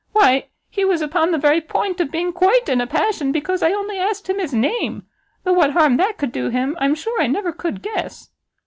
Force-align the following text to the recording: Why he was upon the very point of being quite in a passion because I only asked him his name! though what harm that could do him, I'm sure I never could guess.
Why 0.13 0.47
he 0.67 0.83
was 0.83 0.99
upon 1.03 1.29
the 1.29 1.37
very 1.37 1.61
point 1.61 2.01
of 2.01 2.09
being 2.09 2.33
quite 2.33 2.67
in 2.67 2.81
a 2.81 2.87
passion 2.87 3.31
because 3.31 3.61
I 3.61 3.71
only 3.71 3.99
asked 3.99 4.27
him 4.27 4.39
his 4.39 4.51
name! 4.51 5.05
though 5.43 5.53
what 5.53 5.73
harm 5.73 5.97
that 5.97 6.17
could 6.17 6.31
do 6.31 6.49
him, 6.49 6.75
I'm 6.79 6.95
sure 6.95 7.21
I 7.21 7.27
never 7.27 7.51
could 7.51 7.83
guess. 7.83 8.31